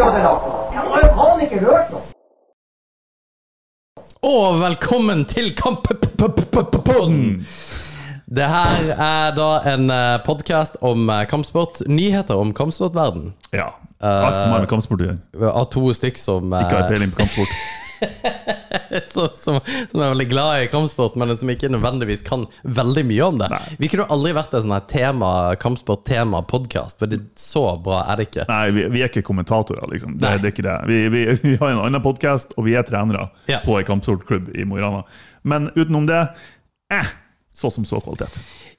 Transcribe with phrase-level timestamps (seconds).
[0.00, 0.44] ødelagt.
[0.72, 2.04] Jeg har faen ikke hørt noe.
[4.26, 7.46] Og velkommen til Kamppodden!
[8.26, 9.90] Det her er da en
[10.26, 11.84] podkast om eh, kampsport.
[11.86, 13.34] Nyheter om kampsportverden.
[13.54, 13.68] Ja.
[14.02, 15.52] Alt som har med kampsport å gjøre.
[15.52, 17.54] Av to stykk som, eh, Ikke har peiling på kampsport.
[19.12, 19.58] som, som,
[19.90, 23.48] som er veldig glad i kampsport, men som ikke nødvendigvis kan veldig mye om det.
[23.52, 23.76] Nei.
[23.82, 25.30] Vi kunne aldri vært en sånn tema,
[25.62, 28.46] kampsport-tema-podkast, for det, så bra er det ikke.
[28.50, 30.16] Nei, vi, vi er ikke kommentatorer, liksom.
[30.20, 30.76] Det, det er ikke det.
[30.90, 33.60] Vi, vi, vi har en annen podkast, og vi er trenere Ja.
[33.64, 35.04] på en kampsportklubb i Mo i Rana.
[35.46, 36.22] Men utenom det
[36.92, 37.12] eh,
[37.56, 38.36] så som så kvalitet.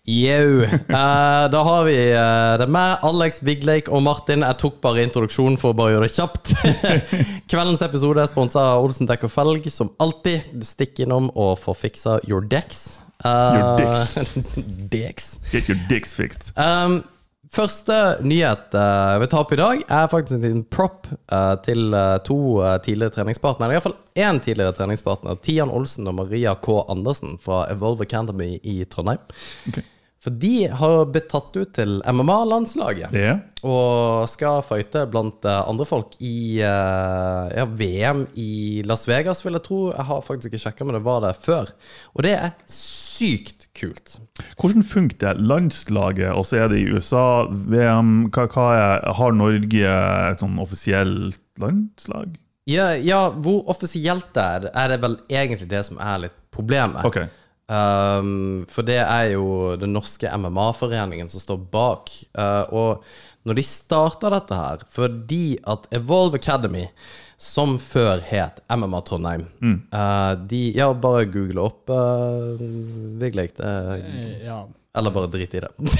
[0.07, 0.63] Jau.
[0.63, 4.45] Uh, da har vi uh, det med Alex, Vigleik og Martin.
[4.45, 6.53] Jeg tok bare introduksjonen for å bare gjøre det kjapt.
[7.51, 10.47] Kveldens episode er sponsa av Olsen Dekk og Felg, som alltid.
[10.63, 13.01] Stikk innom og få fiksa your decks.
[13.25, 15.39] Uh, Your decks.
[15.51, 16.53] Get your dicks fixed.
[16.55, 17.01] Um,
[17.53, 21.93] første nyhet eh, jeg vil ta opp i dag, er faktisk en prop uh, til
[21.95, 23.77] uh, to eh, tidligere treningspartnere.
[23.77, 25.39] Iallfall én tidligere treningspartner.
[25.43, 26.81] Tian Olsen og Maria K.
[26.91, 29.23] Andersen fra Evolve Academy i Trondheim.
[29.69, 29.83] Ok.
[30.27, 33.13] For de har blitt tatt ut til MMA-landslaget.
[33.15, 39.45] Er Og skal fighte blant eh, andre folk i eh, ja, VM i Las Vegas,
[39.45, 39.79] vil jeg tro.
[39.93, 41.71] Jeg har faktisk ikke sjekka, men det var det før.
[42.11, 44.17] Og det er sykt kult.
[44.59, 45.33] Hvordan funker det?
[45.47, 50.59] Landslaget, og så er det i USA, VM hva, hva er, Har Norge et sånn
[50.59, 52.35] offisielt landslag?
[52.67, 57.07] Ja, ja, hvor offisielt det er, er det vel egentlig det som er litt problemet.
[57.07, 57.23] Ok.
[57.67, 62.11] Um, for det er jo den norske MMA-foreningen som står bak.
[62.37, 63.03] Uh, og
[63.47, 66.87] når de starta dette her, fordi at Evolve Academy,
[67.37, 72.57] som før het MMA Trondheim uh, de, Ja, bare google opp uh,
[73.21, 73.59] Vigleik.
[73.59, 74.63] Ja.
[74.97, 75.69] Eller bare drit i det.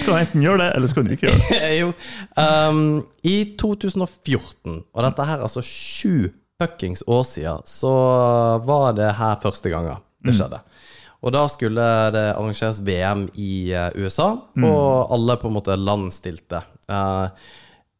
[0.00, 1.60] Skal enten gjøre det, eller skal du ikke gjøre det?
[1.82, 1.92] jo.
[2.40, 2.80] Um,
[3.22, 6.32] I 2014, og dette her er altså sju
[6.62, 7.92] fuckings år siden, så
[8.64, 10.60] var det her første gangen det skjedde.
[11.24, 11.84] Og da skulle
[12.14, 14.28] det arrangeres VM i eh, USA,
[14.62, 16.60] og alle på en måte land stilte.
[16.90, 17.28] Uh,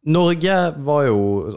[0.06, 0.56] Norge
[0.86, 1.16] var jo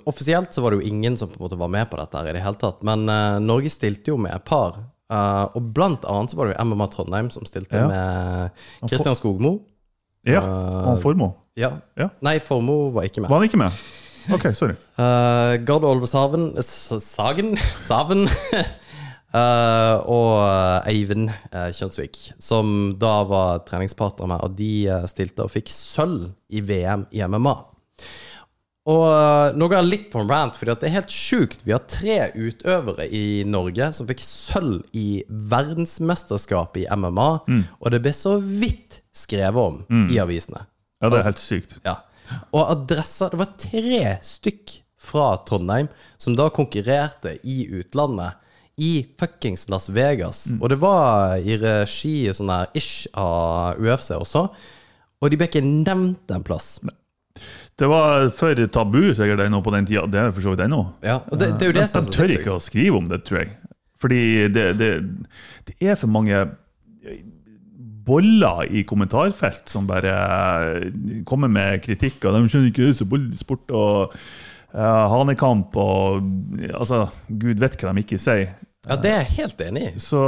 [0.10, 2.32] Offisielt så var det jo ingen som på en måte var med på dette her
[2.32, 4.80] i det hele tatt, men uh, Norge stilte jo med et par.
[5.10, 7.88] Uh, og blant annet så var det jo MMA Trondheim som stilte Ja.
[7.90, 9.60] med Kristian Skogmo.
[10.28, 10.42] Ja.
[10.90, 11.34] Og Formo.
[11.60, 11.76] Ja.
[12.00, 12.10] Ja.
[12.26, 13.30] Nei, Formo var ikke med.
[13.30, 13.78] Var han ikke med?
[14.34, 14.76] Ok, sorry.
[15.00, 17.56] Uh, Gard Olvesaven Sagen?
[17.88, 18.28] Saven.
[19.34, 20.34] uh, og
[20.90, 26.30] Eivind uh, Kjønsvik, som da var treningspartner med, og de eh, stilte og fikk sølv
[26.54, 27.56] i VM i MMA.
[28.90, 31.60] Og eh, nå går jeg litt på en rant, fordi at det er helt sjukt.
[31.68, 37.30] Vi har tre utøvere i Norge som fikk sølv i verdensmesterskapet i MMA,
[37.78, 40.64] og det ble så vidt skrevet om i avisene.
[41.00, 41.78] Ja, det er helt sykt.
[41.86, 42.00] Ja.
[42.52, 48.38] Og adressa Det var tre stykk fra Trondheim som da konkurrerte i utlandet.
[48.80, 50.46] I fuckings Las Vegas.
[50.62, 54.46] Og det var i regi sånn her ish av UFC også.
[55.20, 56.78] Og de ble ikke nevnt en plass.
[57.80, 60.06] Det var for tabu sikkert ennå på den tida.
[60.08, 60.80] Det er for så vidt ennå.
[61.04, 63.12] Ja, og det, det er jo det De som så tør ikke å skrive om
[63.12, 63.54] det, tror jeg.
[64.00, 64.24] Fordi
[64.56, 64.90] det, det,
[65.68, 66.46] det er for mange
[68.10, 70.14] boller i kommentarfelt som bare
[71.30, 72.24] kommer med kritikk.
[72.26, 74.18] Og de skjønner ikke bollsport og
[74.74, 76.26] uh, hanekamp og
[76.74, 78.58] Altså, gud vet hva de ikke sier.
[78.88, 79.94] Ja, det er jeg helt enig i.
[80.02, 80.24] Så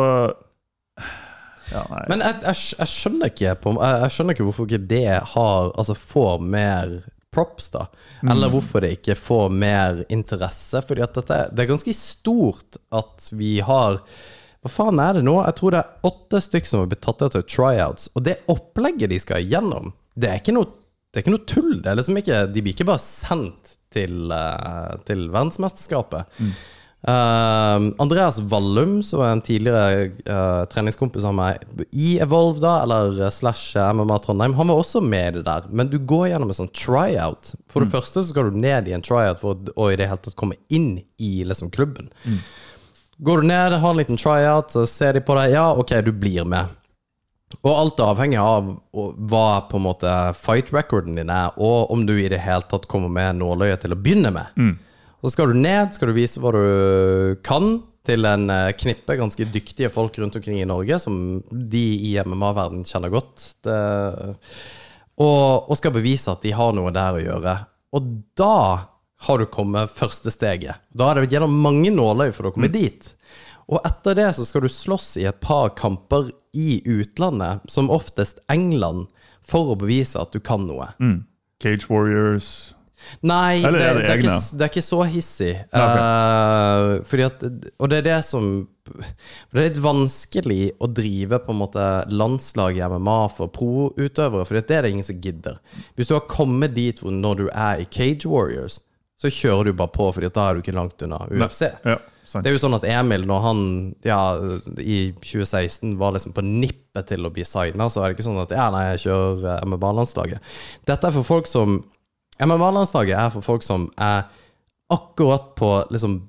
[1.72, 1.86] ja.
[2.12, 5.96] Men jeg, jeg, jeg skjønner ikke på, jeg, skjønner ikke hvorfor ikke det har Altså
[5.96, 6.98] får mer
[7.32, 7.86] props, da.
[8.28, 10.82] Eller hvorfor det ikke får mer interesse.
[10.84, 14.02] Fordi at dette Det er ganske stort at vi har
[14.62, 15.40] Hva faen er det nå?
[15.42, 18.12] Jeg tror det er åtte stykker som har blitt tatt etter tryouts.
[18.14, 20.70] Og det opplegget de skal igjennom, det er ikke noe,
[21.10, 21.72] det er ikke noe tull.
[21.82, 26.38] Det er liksom ikke De blir ikke bare sendt til, eh, til verdensmesterskapet.
[27.02, 31.64] Uh, Andreas Vallum, som er en tidligere uh, treningskompis av meg
[31.98, 35.66] i Evolve, da, eller uh, slash MMA Trondheim, han var også med i det der.
[35.74, 37.56] Men du går gjennom en sånn tryout.
[37.74, 40.22] For det første så skal du ned i en tryout for å, i det hele
[40.22, 42.14] tatt komme inn i liksom klubben.
[43.22, 45.54] Går du ned, har en liten tryout, så ser de på deg.
[45.54, 46.72] Ja, ok, du blir med.
[47.62, 48.72] Og alt er avhengig av
[49.30, 52.88] hva på en måte fight recorden din er, og om du i det hele tatt
[52.90, 54.56] kommer med nåløyet til å begynne med.
[55.22, 57.76] Så skal du ned, skal du vise hva du kan
[58.08, 62.82] til en eh, knippe ganske dyktige folk rundt omkring i Norge, som de i MMA-verden
[62.90, 63.44] kjenner godt.
[63.62, 63.78] Det,
[65.22, 67.54] og, og skal bevise at de har noe der å gjøre.
[67.94, 68.08] Og
[68.40, 68.56] da
[69.22, 70.82] har du kommet første steget.
[70.90, 73.14] Da er det gjennom mange nåløy for å komme dit.
[73.72, 78.42] Og etter det så skal du slåss i et par kamper i utlandet, som oftest
[78.52, 79.08] England,
[79.46, 80.90] for å bevise at du kan noe.
[81.62, 82.74] Cage Warriors
[83.26, 85.52] Nei, det, Eller det, er det er ikke, det er ikke så hissig.
[85.74, 87.16] Okay.
[87.18, 87.46] Uh, at,
[87.82, 88.52] og det er det som
[88.92, 94.58] Det er litt vanskelig å drive på en måte landslag i MMA for pro-utøvere, for
[94.58, 95.60] det er det ingen som gidder.
[95.96, 98.80] Hvis du har kommet dit hvor når du er i Cage Warriors,
[99.22, 101.68] så kjører du bare på, Fordi da er du ikke langt unna UFC.
[101.86, 102.00] Ja.
[102.32, 103.62] Det er jo sånn at Emil, når han
[104.06, 104.20] ja,
[104.80, 108.40] i 2016 var liksom på nippet til å bli signa, så er det ikke sånn
[108.42, 110.54] at ja, nei, jeg kjører eh, MMA-landslaget.
[110.88, 111.82] Dette er for folk som
[112.42, 114.30] MMA-landslaget er for folk som er
[114.94, 116.22] akkurat på liksom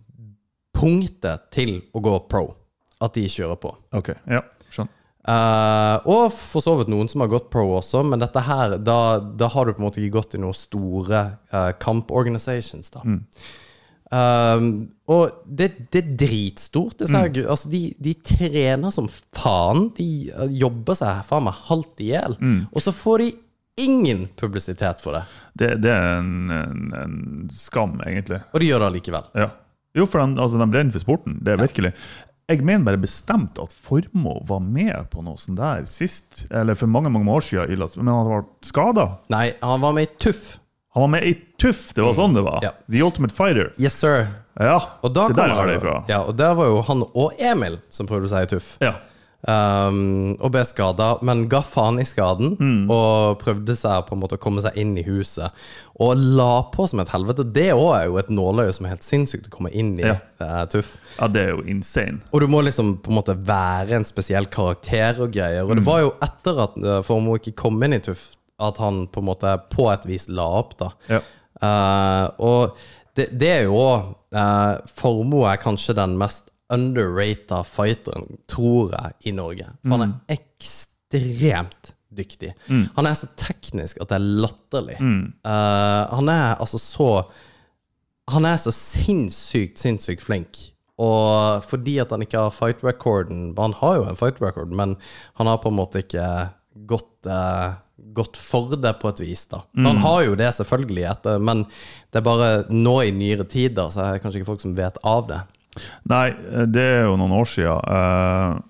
[0.76, 2.48] punktet til å gå pro.
[3.02, 3.72] At de kjører på.
[3.98, 4.42] Ok, ja,
[5.22, 8.96] Eh, og for så vidt noen som har gått pro også, men dette her, da,
[9.22, 11.20] da har du på en måte ikke gått i noen store
[11.54, 13.04] uh, kamporganisations, da.
[14.12, 14.66] Um,
[15.08, 16.98] og det, det er dritstort.
[17.00, 19.86] Det gu- altså de, de trener som faen.
[19.96, 22.36] De eh, jobber seg faen meg halvt i hjel.
[22.74, 23.30] Og så får de
[23.80, 25.22] ingen publisitet for det.
[25.56, 27.16] Det, det er en, en, en
[27.56, 28.42] skam, egentlig.
[28.52, 29.30] Og de gjør det allikevel.
[29.46, 29.48] Ja.
[29.96, 31.38] Jo, for de, altså, de brenner for sporten.
[31.44, 31.94] Det er virkelig.
[32.50, 36.90] Jeg mener bare bestemt at Formoe var med på noe sånt der sist, eller for
[36.90, 39.06] mange mange år siden, men han var skada.
[39.32, 40.58] Nei, han var med i Tuff.
[40.94, 42.58] Han var med i Tuff, det var sånn det var.
[42.66, 42.72] Ja.
[42.90, 43.70] The Ultimate Fighter.
[43.80, 44.26] Yes, sir.
[44.60, 46.04] Ja, Og da det der han- det ifra.
[46.08, 48.76] Ja, og der var jo han og Emil som prøvde seg i Tuff.
[48.82, 48.96] Ja.
[49.42, 52.84] Um, og ble skada, men ga faen i skaden Mm.
[52.94, 55.50] og prøvde seg på en måte å komme seg inn i huset.
[55.98, 57.42] Og la på som et helvete.
[57.52, 60.04] Det òg er jo et nåløye som er helt sinnssykt å komme inn i.
[60.06, 60.14] Ja.
[60.40, 60.92] eh, tuff.
[61.18, 62.20] ja, det er jo insane.
[62.32, 65.64] Og du må liksom på en måte være en spesiell karakter og greier.
[65.66, 65.90] Og det Mm.
[65.90, 69.26] var jo etter at uh, Formoe ikke kom inn i Tuff, at han på en
[69.26, 70.92] måte på et vis la opp, da.
[71.10, 71.20] Ja.
[71.62, 72.76] Uh, og
[73.16, 79.18] det, det er jo òg uh, Formoe er kanskje den mest underrata fighteren, tror jeg,
[79.28, 79.68] i Norge.
[79.84, 82.52] For han er ekstremt dyktig.
[82.96, 84.98] Han er så teknisk at det er latterlig.
[85.00, 87.08] Eh, han er altså så
[88.30, 90.58] Han er så sinnssykt, sinnssykt flink.
[91.02, 94.96] Og fordi at han ikke har fight recorden Han har jo en fight record, men
[95.40, 96.26] han har på en måte ikke
[96.88, 97.74] gått, uh,
[98.14, 99.62] gått for det på et vis, da.
[99.88, 101.66] Han har jo det selvfølgelig, etter, men
[102.12, 104.96] det er bare nå i nyere tider så er det kanskje ikke folk som vet
[105.04, 105.40] av det.
[106.10, 106.26] Nei,
[106.68, 107.80] det er jo noen år siden.
[107.88, 108.60] Uh,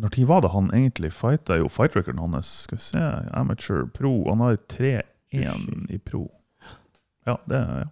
[0.00, 1.58] når tid var det han egentlig fighta?
[1.60, 4.12] Jo, fight recorden hans Skal vi se, amateur pro.
[4.30, 6.26] Han har 3-1 i pro.
[7.28, 7.88] Ja, det er ja.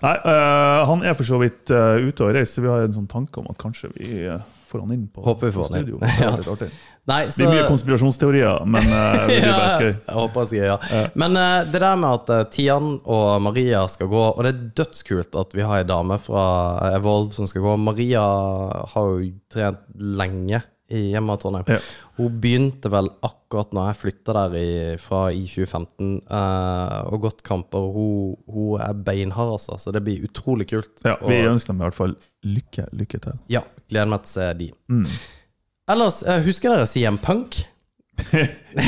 [0.00, 2.64] Nei, uh, han er for så vidt uh, ute og reiser.
[2.64, 5.50] Vi har en sånn tanke om at kanskje vi eh, får han inn på, Håper
[5.50, 5.92] vi får han inn.
[6.00, 6.30] Det Ja.
[6.54, 6.70] artig.
[7.10, 9.92] Nei, Det blir mye konspirasjonsteorier, men uh, det blir bare skøy.
[9.92, 10.76] jeg håper jeg ja.
[10.94, 11.04] ja.
[11.18, 14.66] Men uh, det der med at uh, Tian og Maria skal gå, og det er
[14.82, 16.44] dødskult at vi har ei dame fra
[16.94, 17.76] Evolve som skal gå.
[17.80, 18.22] Maria
[18.94, 21.64] har jo trent lenge hjemme i Trondheim.
[21.70, 21.78] Ja.
[22.18, 24.66] Hun begynte vel akkurat når jeg flytta der i,
[25.00, 27.86] fra i 2015, eh, og gått kamper.
[27.94, 30.92] Hun, hun er beinhard, altså, så det blir utrolig kult.
[31.06, 33.38] Ja, vi Og- ønsker dem i hvert fall lykke, lykke til.
[33.48, 34.70] ja, gleder meg til å se de.
[34.90, 35.06] Mm.
[35.90, 37.62] Ellers, eh, husker dere CM Punk?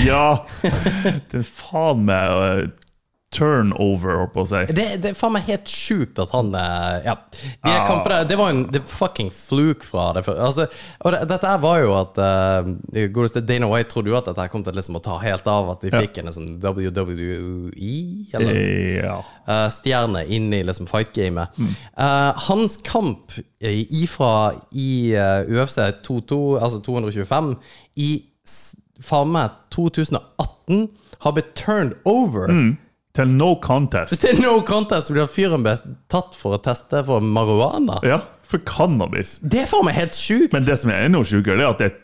[0.07, 0.45] Ja!
[0.63, 2.67] Det er faen meg uh,
[3.33, 4.61] turnover, holdt på å si.
[4.77, 7.15] Det, det er faen meg helt sjukt at han eh, Ja.
[7.65, 7.87] De Ah.
[7.89, 10.23] kampene Det var en det fucking fluke fra det.
[10.29, 10.67] Altså,
[11.01, 14.63] og det, dette var jo at uh, Godeste Dana White trodde jo at dette kom
[14.67, 15.71] til liksom å ta helt av.
[15.75, 16.01] At de Ja.
[16.05, 18.61] fikk en liksom WWE eller
[19.05, 19.17] Ja.
[19.49, 21.49] uh, stjerne inn i liksom fight-gamet.
[21.59, 21.73] Mm.
[21.97, 27.55] Uh, hans kamp ifra i uh, UFC 22, altså 225
[27.97, 28.11] i
[29.03, 30.89] faen meg 2018
[31.23, 32.51] har blitt turned over.
[33.13, 34.25] Til no contest.
[34.25, 35.75] Er no contest blir fyren ble
[36.13, 37.99] tatt for å teste for marihuana.
[38.09, 39.37] Ja, for cannabis.
[39.45, 40.55] Det er faen meg helt sjukt!
[40.57, 41.99] Men det som er enda sjukere, er at det er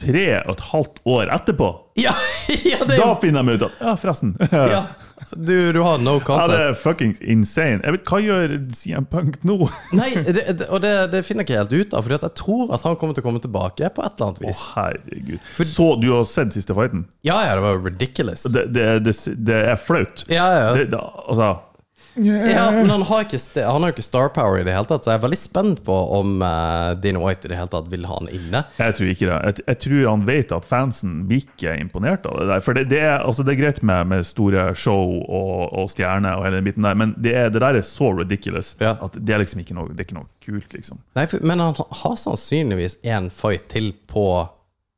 [0.00, 1.68] tre og et halvt år etterpå.
[2.00, 2.14] Ja,
[2.72, 4.36] ja, det Da finner de ut at Ja, forresten.
[4.76, 4.86] Ja.
[5.30, 6.52] Du, du har no contest.
[6.52, 7.80] Ja, det er fuckings insane.
[7.82, 9.56] Jeg vet, Hva gjør CM Punk nå?
[9.96, 12.74] Nei, det, det, og det, det finner jeg ikke helt ut av, Fordi jeg tror
[12.76, 14.60] at han kommer til å komme tilbake på et eller annet vis.
[14.60, 15.48] Å, herregud.
[15.72, 17.06] Så du har sett siste fighten?
[17.26, 18.44] Ja, ja, det var ridiculous.
[18.52, 20.26] Det, er flaut.
[20.30, 21.00] Ja, ja.
[21.26, 21.50] Altså,
[22.16, 25.04] Ja, men han har, ikke, han har jo ikke star power i det hele tatt,
[25.04, 28.06] så jeg er veldig spent på om uh, Dana White i det hele tatt vil
[28.08, 28.62] ha han inne.
[28.80, 29.36] Jeg tror ikke det.
[29.50, 32.64] Jeg, jeg tror han vet at fansen blir ikke imponert av det der.
[32.64, 36.38] For det, det, er, altså det er greit med, med store show og, og stjerner
[36.40, 38.96] og hele den biten der, men det, er, det der er så ridiculous Ja.
[39.04, 41.02] at det er liksom ikke noe, det er ikke noe kult, liksom.
[41.18, 44.26] Nei, for, men han har sannsynligvis én fight til på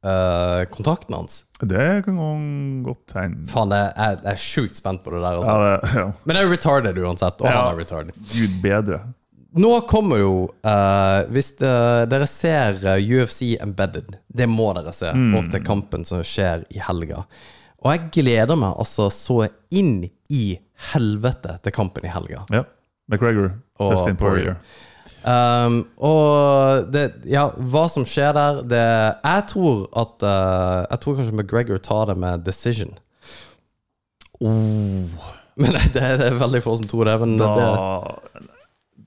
[0.06, 1.44] uh, kontakten hans.
[1.60, 2.18] Det kan
[2.86, 3.46] godt hende.
[3.50, 5.38] Faen, jeg, jeg er sjukt spent på det der.
[5.40, 5.54] Altså.
[5.54, 6.06] Ja, det, ja.
[6.24, 7.54] Men det er retarded uansett, og Ja.
[7.62, 8.20] han er retarded.
[8.34, 9.00] Gud bedre.
[9.58, 10.32] Nå kommer jo
[10.66, 11.70] uh, Hvis det,
[12.12, 16.82] dere ser eh, UFC Embedded, det må dere se, opp til kampen som skjer i
[16.84, 17.24] helga.
[17.80, 20.58] Og jeg gleder meg altså så inn i
[20.92, 22.44] helvete til kampen i helga.
[22.52, 22.64] Ja.
[23.08, 24.52] McGregor, Og Justin Poirier.
[24.52, 24.86] Poirier.
[25.28, 28.84] Um, og det, ja, hva som skjer der det,
[29.26, 32.94] Jeg tror at uh, Jeg tror kanskje McGregor tar det med decision.
[35.58, 37.18] Men det, det er veldig få som tror det.
[37.24, 38.48] Men det, Da,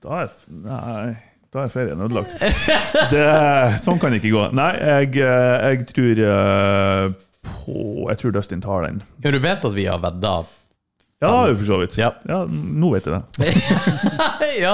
[0.04, 1.14] da er Nei,
[1.52, 2.36] da er ferien ødelagt.
[3.12, 3.26] Det,
[3.82, 4.44] sånn kan det ikke gå.
[4.56, 7.06] Nei, jeg, eh, jeg tror eh,
[7.42, 7.78] på
[8.08, 9.02] Jeg tror Dustin tar den.
[9.24, 10.42] ja, du vet at vi har vedda
[11.22, 11.98] Ja, for så vidt.
[11.98, 12.12] Ja.
[12.50, 13.22] nå vet jeg det.
[14.64, 14.72] ja,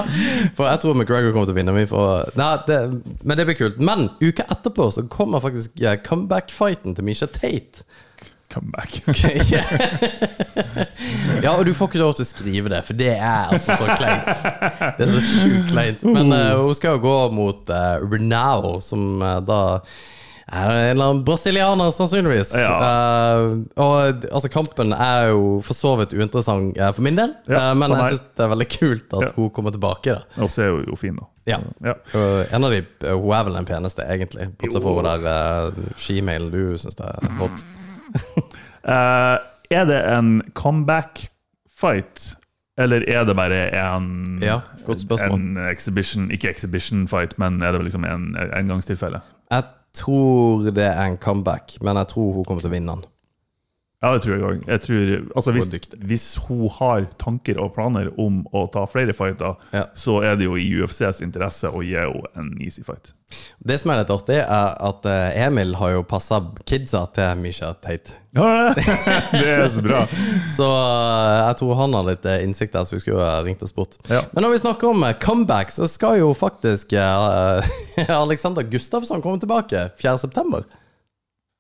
[0.56, 1.74] for jeg tror McGregor kommer til å vinne.
[1.76, 2.78] Meg for, nei, det,
[3.22, 3.80] men det blir kult.
[3.84, 7.84] Men uka etterpå så kommer faktisk ja, comeback-fighten til Misha Tate.
[8.48, 9.02] Comeback.
[11.44, 13.96] ja, og du får ikke lov til å skrive det, for det er altså så
[13.98, 14.30] kleint.
[14.96, 16.00] Det er så sjukt kleint.
[16.08, 19.60] Men uh, hun skal jo gå mot uh, Renau, som uh, da
[20.52, 22.54] en eller annen brasilianer, sannsynligvis.
[22.56, 22.70] Ja.
[22.80, 27.70] Uh, og altså, kampen er jo for så vidt uinteressant uh, for min del, Ja,
[27.70, 29.32] uh, men jeg syns det er veldig kult at Ja.
[29.36, 30.14] hun kommer tilbake.
[30.16, 31.28] da Og så er hun jo fin, da.
[31.48, 31.58] Ja.
[32.52, 34.48] En av de, Hun er vel den peneste, egentlig.
[34.60, 35.28] Bortsett fra hun der
[35.68, 37.64] uh, skimailen du syns er hot.
[38.88, 39.38] Eh,
[39.70, 42.22] er det en comeback-fight,
[42.78, 44.60] eller er det bare en Ja.
[45.20, 49.20] En exhibition, ikke exhibition-fight, men er det liksom en engangstilfelle?
[49.50, 49.64] Jeg
[49.96, 53.06] tror det er en comeback, men jeg tror hun kommer til å vinne den.
[53.98, 54.60] Ja, det tror jeg òg.
[55.34, 55.66] Altså, hvis,
[56.06, 59.88] hvis hun har tanker og planer om å ta flere fighter, Ja.
[59.98, 63.10] så er det jo i UFCs interesse å gi henne en easy fight.
[63.58, 67.72] Det som er litt artig, er at eh, Emil har jo passa kidsa til Misha
[67.74, 68.14] Tate.
[68.38, 68.70] Ja,
[69.34, 70.04] det er så bra.
[70.56, 73.72] Så eh, jeg tror han har litt eh, innsikt der, så vi skulle ringt og
[73.74, 73.98] spurt.
[74.08, 74.22] Ja.
[74.30, 76.94] Men når vi snakker om comeback, så skal jo faktisk
[78.06, 80.62] Alexander Gustafsson komme tilbake 4.9.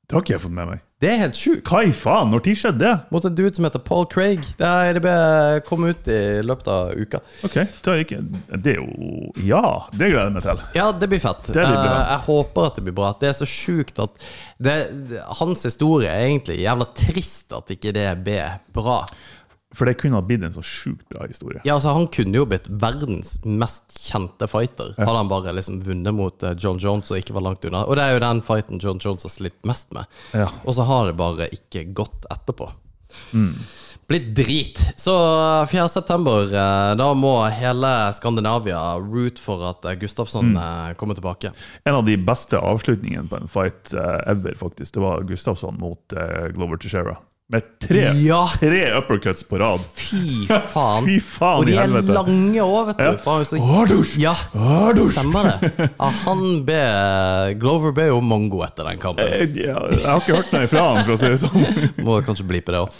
[0.08, 0.78] Det har ikke jeg fått med meg.
[1.04, 1.68] Det er helt sjukt.
[1.68, 2.30] Hva i faen?
[2.32, 2.92] Når tid skjedde det?
[3.12, 4.40] Mot en dude som heter Paul Craig.
[4.58, 7.20] Det ble- kom ut i løpet av uka.
[7.44, 8.18] Ok, det er, ikke,
[8.56, 9.60] det er jo Ja,
[9.92, 10.62] det gleder jeg meg til.
[10.80, 11.44] Ja, det blir fett.
[11.52, 11.92] Det blir bra.
[12.00, 13.12] Eh, jeg håper at det blir bra.
[13.20, 14.26] Det er så sjukt at
[14.58, 14.78] det,
[15.42, 18.40] Hans historie er egentlig jævla trist at ikke det ble
[18.74, 19.02] bra.
[19.76, 21.60] For det kunne ha blitt en så sjukt bra historie.
[21.68, 24.94] Ja, altså Han kunne jo blitt verdens mest kjente fighter.
[24.96, 27.84] Hadde han bare liksom vunnet mot eh, John Jones og ikke var langt unna.
[27.84, 30.08] Og det er jo den fighten John Jones har slitt mest med.
[30.32, 30.48] Ja.
[30.64, 32.70] Og så har det bare ikke gått etterpå.
[33.36, 33.52] Mm.
[34.08, 34.80] Blitt drit.
[34.96, 35.12] Så
[35.68, 35.84] 4.
[35.92, 40.56] september, eh, da må hele Skandinavia root for at eh, Gustafsson Mm.
[40.64, 41.52] eh, kommer tilbake.
[41.84, 46.12] En av de beste avslutningene på en fight eh, ever, faktisk, det var Gustafsson mot
[46.16, 47.18] eh, Glover Teixeira.
[47.50, 48.42] Med tre, Ja.
[48.60, 49.80] tre uppercuts på rad.
[49.96, 51.06] Fy faen.
[51.08, 53.04] Fy faen og de er lange òg, vet du.
[53.06, 53.36] Ja.
[53.48, 54.18] Så- Ardush!
[54.20, 55.14] Ja, Ardush!
[55.16, 55.70] stemmer det.
[55.98, 56.82] Ja, han be
[57.62, 59.24] Glover ble jo mongo etter den kampen.
[59.32, 61.64] Jeg, jeg, jeg har ikke hørt noe ifra han, for å si det sånn.
[62.04, 62.92] Må kanskje bli på det òg.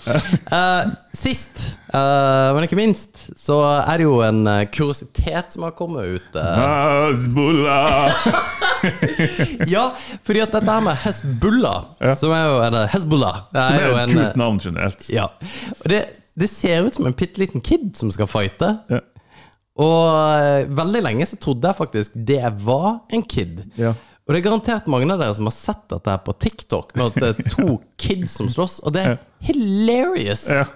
[1.15, 6.19] Sist, uh, men ikke minst, så er det jo en eh, kuriositet som har kommet
[6.19, 6.37] ut.
[6.37, 6.61] eh.
[7.09, 8.29] Hezbollah!
[9.75, 9.87] ja,
[10.27, 12.15] fordi at dette her med Hezbollah, Ja.
[12.21, 15.09] som er jo en Hezbollah Som er et en, kult navn generelt.
[15.13, 15.29] Ja.
[15.89, 16.03] Det,
[16.39, 18.75] det ser ut som en bitte liten kid som skal fighte.
[18.93, 19.01] Ja.
[19.79, 23.65] Og veldig lenge så trodde jeg faktisk det var en kid.
[23.79, 23.95] Ja.
[24.29, 27.07] Og det er garantert mange av dere som har sett dette her på TikTok, med
[27.07, 29.15] at det er to kids som slåss, og det er
[29.47, 30.43] hilarious!
[30.53, 30.67] Ja.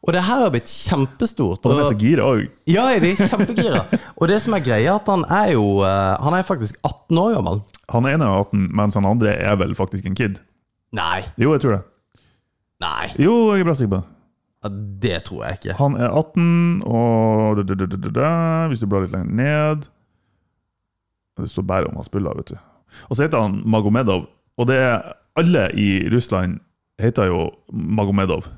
[0.00, 1.66] Og det her har blitt kjempestort.
[1.66, 2.46] Og det er så gira òg.
[2.70, 3.82] ja, de er kjempegira.
[4.16, 7.18] Og det som er greia, er at han er jo eh, Han er faktisk 18
[7.20, 7.60] år gammel.
[7.92, 10.38] Han ene er 18, mens han andre er vel faktisk en kid.
[10.96, 11.20] Nei.
[11.36, 11.82] Jo, jeg tror det.
[12.80, 13.10] Nei.
[13.20, 14.08] Jo, jeg er bra sikker på det.
[14.64, 14.70] Ja,
[15.04, 15.76] Det tror jeg ikke.
[15.82, 18.32] Han er 18, og da, da, da,
[18.72, 19.86] Hvis du blar litt lenger ned
[21.40, 22.56] Det står bare om han spiller, vet du.
[23.08, 24.26] Og så heter han Magomedov.
[24.60, 26.58] Og det er alle i Russland
[27.00, 28.48] heter jo Magomedov.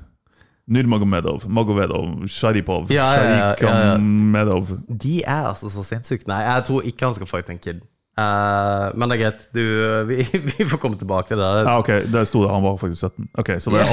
[0.67, 3.55] Nurmagomedov, Magovedov, Sharipov, Ja, ja, ja.
[3.55, 4.67] Sharikamedov.
[5.01, 6.23] De er altså så sinnssyke.
[6.27, 7.81] Nei, jeg tror ikke han skal fighte en kid.
[8.13, 9.45] Eh, men det er greit.
[9.55, 9.61] Du,
[10.09, 10.21] vi,
[10.57, 11.49] vi får komme tilbake til det.
[11.65, 13.29] Ja, ok, Der sto det han var faktisk 17.
[13.41, 13.89] Ok, så det er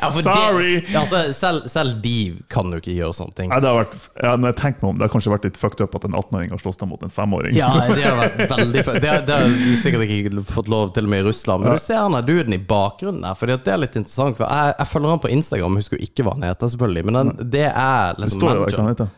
[0.00, 0.80] Ja, Sorry!
[0.80, 2.16] Det, altså, selv, selv de
[2.50, 3.52] kan jo ikke gjøre sånne ting.
[3.52, 5.60] Nei, det har vært, ja, når jeg tenker meg om, det har kanskje vært litt
[5.60, 7.54] fucked up at en 18-åring har slåss mot en 5-åring.
[7.58, 11.14] Ja, det har vært veldig Det, det har du sikkert ikke fått lov til og
[11.14, 11.66] med i Russland.
[11.66, 14.38] Men du ser han der duden i bakgrunnen der, Fordi det er litt interessant.
[14.40, 17.06] For jeg, jeg følger han på Instagram, husker jo ikke hva han heter, selvfølgelig.
[17.08, 19.16] Men den, det er liksom Det står jo hva han heter.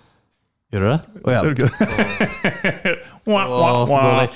[0.70, 0.98] Gjør du det?
[1.24, 1.40] Oh, ja.
[1.42, 1.70] Ser du ikke
[2.84, 2.92] det?
[3.26, 4.26] Wah, så dårlig.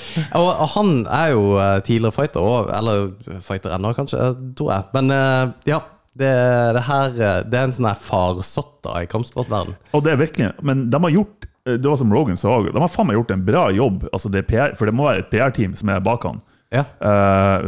[0.41, 4.89] Og han er jo eh, tidligere fighter, eller fighter ennå, kanskje, eh, tror jeg.
[4.97, 5.43] Men eh,
[5.75, 5.83] ja.
[6.15, 6.31] Det,
[6.77, 7.15] det her
[7.51, 9.75] Det er en sånn farsotta i kampsportverden.
[9.99, 12.91] Og det er virkelig, men de har gjort det var som Rogan sa, de har
[12.93, 14.03] faen meg gjort en bra jobb.
[14.13, 16.43] Altså det PR, for det må være et PR-team som er bak han.
[16.77, 16.85] Ja.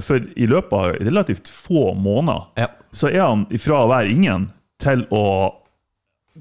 [0.04, 2.68] For i løpet av relativt få måneder ja.
[2.94, 4.50] så er han ifra å være ingen
[4.84, 5.24] til å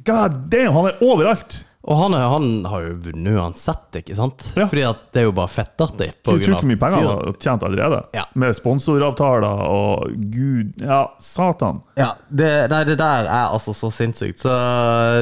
[0.04, 1.64] God damn, han er overalt!
[1.86, 4.48] Og han, han har jo vunnet uansett, ikke sant?
[4.58, 4.66] Ja.
[4.72, 6.08] Fordi at det er jo bare fettartig.
[6.18, 8.00] Du Tror ikke hvor mye penger han har tjent allerede?
[8.18, 8.24] Ja.
[8.42, 11.84] Med sponsoravtaler og gud Ja, satan.
[12.00, 14.42] Ja, det, nei, det der er altså så sinnssykt.
[14.42, 14.56] Så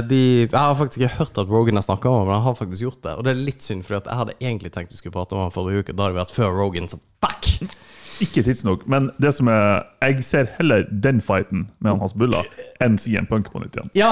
[0.08, 2.60] de Jeg har faktisk ikke hørt at Rogan har snakka om det, men han har
[2.60, 3.18] faktisk gjort det.
[3.18, 5.56] Og det er litt synd, for jeg hadde egentlig tenkt vi skulle prate om han
[5.56, 5.98] forrige uke.
[5.98, 7.52] Da hadde det vært før Rogan, så back!
[8.22, 12.44] Ikke tidsnok, men det som er Jeg ser heller den fighten med han Hans Bulla
[12.84, 13.90] enn CM Punk på nytt igjen.
[14.04, 14.12] Ja,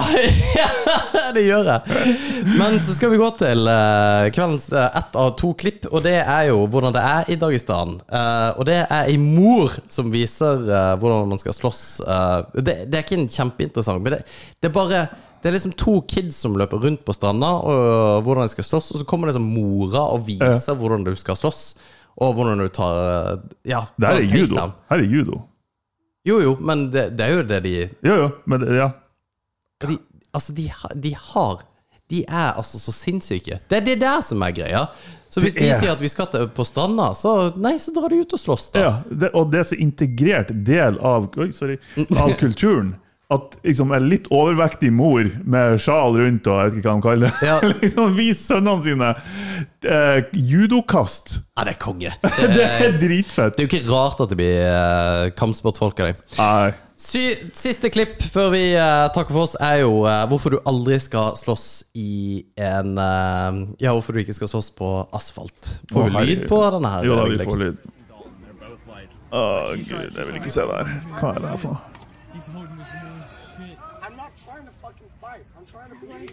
[1.35, 2.15] det gjør jeg.
[2.57, 6.17] Men så skal vi gå til eh, kveldens eh, ett av to klipp, og det
[6.21, 7.97] er jo hvordan det er i Dagestan.
[8.07, 10.63] Eh, og det er ei mor som viser
[11.01, 11.81] hvordan man skal slåss.
[12.55, 14.23] Det, det er ikke en kjempeinteressant, men det,
[14.61, 15.03] det er bare
[15.41, 18.91] det er liksom to kids som løper rundt på stranda og hvordan de skal slåss,
[18.93, 21.63] og så kommer liksom mora og viser hvordan du skal slåss,
[22.17, 22.99] og hvordan du tar
[23.33, 23.37] eh,
[23.71, 24.55] Ja, Det her er judo.
[24.89, 25.41] Her er judo.
[26.27, 27.75] Jo, jo, men det, det er jo det de
[28.05, 28.89] Jo, jo, men det- ja.
[29.87, 29.97] de,
[30.33, 30.67] altså, de,
[31.01, 31.63] de har
[32.11, 33.59] De er altså så sinnssyke.
[33.69, 34.85] Det er det der som er greia.
[35.31, 38.09] Så hvis de er- sier at vi skal til, på stranda, så nei, så drar
[38.11, 38.79] de ut og slåss, da.
[38.83, 41.77] ja det, og det er så integrert del av, oi, sorry,
[42.19, 42.97] av kulturen
[43.31, 47.05] at liksom en litt overvektig mor med sjal rundt og jeg vet ikke hva de
[47.05, 47.57] kaller det, Ja.
[47.83, 49.09] liksom viser sønnene sine
[49.87, 50.19] eh,
[50.51, 51.37] judokast.
[51.55, 52.13] Ja, det er konge.
[52.21, 53.55] Det Det, er dritfett.
[53.57, 56.23] det er jo ikke rart at det blir eh, kampsportfolk av deg.
[56.37, 56.71] Nei.
[57.01, 61.33] Siste klipp før vi uh, takker for oss, er jo uh, hvorfor du aldri skal
[61.39, 61.63] slåss
[61.97, 65.71] i en uh, Ja, hvorfor du ikke skal slåss på asfalt.
[65.89, 67.07] Får vi lyd på denne her?
[67.09, 67.81] Jo da, vi får lyd.
[69.31, 69.41] Å,
[69.79, 70.93] gud, jeg vil ikke se det her.
[71.17, 71.87] Hva er det her for noe?
[74.05, 75.45] I'm not trying to fucking fight.
[75.57, 75.65] I'm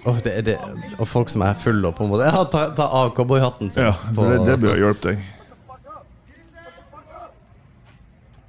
[0.07, 0.57] Åh, det det,
[0.99, 3.85] og folk som er fulle og på en måte Ja, ta, ta av cowboyhatten sin.
[3.89, 5.19] Ja, på det, det bør hjelpe deg.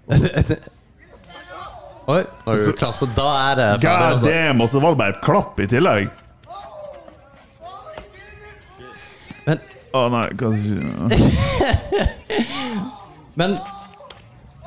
[2.10, 3.84] Oi, nå har du klapp, så da er det ferdig.
[3.84, 4.26] God Altså.
[4.26, 6.08] damn, og så var det bare et klapp i tillegg.
[9.46, 9.58] Men,
[9.94, 10.50] Å nei, hva
[13.40, 13.52] men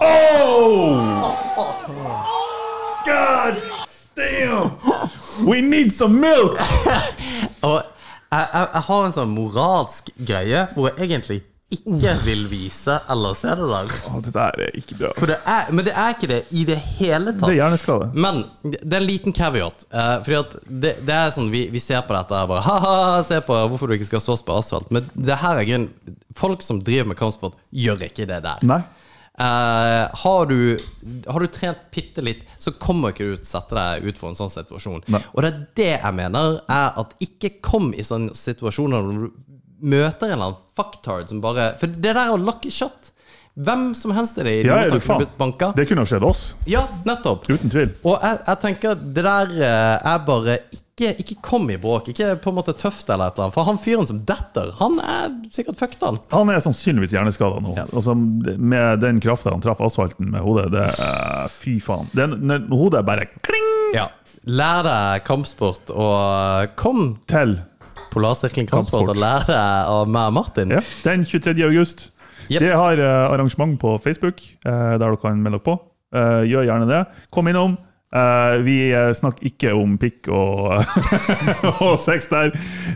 [0.02, 1.30] Oh!
[3.06, 3.54] God
[4.18, 4.71] damn!
[5.46, 6.59] We need some milk!
[7.68, 7.83] Og
[8.33, 13.37] jeg, jeg, jeg har en sånn moralsk greie hvor jeg egentlig ikke vil vise eller
[13.37, 13.92] se det der.
[14.09, 15.12] Å, det der er ikke bra.
[15.16, 17.46] For det er, men det er ikke det i det hele tatt.
[17.46, 18.09] Det er hjerneskade.
[18.12, 19.87] Men det er en liten caveat.
[19.88, 22.96] Uh, fordi at det, det er sånn Vi, vi ser på dette og bare Ha-ha,
[23.26, 24.92] se på hvorfor du ikke skal slåss på asfalt.
[24.94, 26.18] Men det her er grunnen.
[26.37, 28.61] Folk som driver med kampsport, gjør ikke det der.
[28.68, 28.83] Nei.
[29.38, 30.79] Eh, har, du,
[31.27, 34.29] har du trent bitte litt, så kommer ikke du til å sette deg ut for
[34.29, 35.07] en sånn situasjon.
[35.12, 35.23] Nei.
[35.33, 39.40] Og det er det jeg mener, er at ikke kom i sånne situasjoner når du
[39.83, 43.11] møter en eller annen fucktard som bare For det der er å lucky shot.
[43.52, 45.26] Hvem som helst i det Ja, er du faen.
[45.36, 45.72] banka.
[45.76, 46.54] Det kunne ha skjedd oss.
[46.66, 47.44] Ja, nettopp.
[47.52, 47.90] Uten tvil.
[48.02, 52.08] Og jeg, jeg tenker det der eh, er bare ikke, ikke kom i bråk.
[52.14, 53.54] Ikke på en måte tøft eller et eller annet.
[53.58, 56.16] For han fyren som detter, han er sikkert fucked, han.
[56.32, 57.74] Han er sannsynligvis hjerneskada nå.
[57.76, 57.84] Ja.
[57.92, 62.08] Altså, med den krafta han traff asfalten med hodet, det er Fy faen.
[62.16, 64.08] Det, når hodet bare kling Ja.
[64.48, 67.58] Lær deg kampsport, og kom til
[68.12, 69.16] Polarsirkelen kampsport Kampsport.
[69.16, 70.72] og lær deg av meg og Martin.
[70.74, 71.62] ja, den 23.
[71.68, 72.08] august.
[72.48, 72.62] Jep.
[72.62, 75.78] De har eh, arrangement på Facebook, eh, der dere kan melde dere på.
[76.14, 77.00] Eh, gjør gjerne det.
[77.31, 77.78] Kom innom.
[78.61, 80.83] Vi snakker ikke om pikk og,
[81.87, 82.50] og sex der.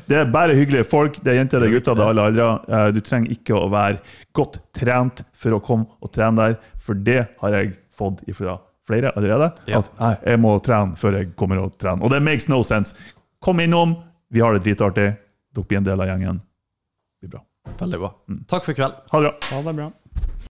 [0.05, 1.17] Det er bare hyggelige folk.
[1.25, 2.91] Det er jenter, det er gutter, det er alle aldre.
[2.93, 4.03] Du trenger ikke å være
[4.37, 9.15] godt trent for å komme og trene der, for det har jeg fått ifra flere
[9.17, 9.51] allerede.
[9.73, 9.81] Ja.
[9.81, 12.05] At nei, jeg må trene før jeg kommer og trener.
[12.05, 12.93] Og det makes no sense.
[13.41, 13.97] Kom innom.
[14.29, 15.15] Vi har det dritartig.
[15.57, 16.41] Dere blir en del av gjengen.
[16.43, 17.47] Det blir bra.
[17.81, 18.11] Veldig bra.
[18.49, 18.99] Takk for i kveld.
[19.13, 19.49] Ha det bra.
[19.51, 19.89] Ha det bra.